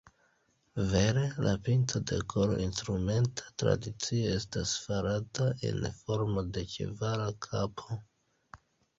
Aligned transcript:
Vere, 0.91 1.23
la 1.47 1.51
pinto 1.65 1.99
de 2.11 2.15
kolo 2.33 2.55
instrumenta 2.63 3.51
tradicie 3.63 4.31
estas 4.37 4.71
farata 4.85 5.47
en 5.69 5.85
formo 5.99 6.45
de 6.57 6.65
ĉevala 6.77 7.29
kapo. 7.47 7.99